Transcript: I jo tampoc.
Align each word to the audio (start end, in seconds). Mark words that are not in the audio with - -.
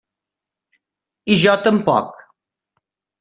I 1.35 1.37
jo 1.41 1.53
tampoc. 1.67 2.25